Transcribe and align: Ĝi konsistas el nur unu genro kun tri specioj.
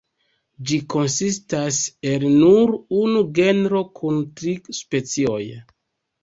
Ĝi 0.69 0.77
konsistas 0.93 1.77
el 2.11 2.25
nur 2.37 2.73
unu 3.01 3.21
genro 3.41 3.83
kun 4.01 4.19
tri 4.41 4.55
specioj. 4.81 5.41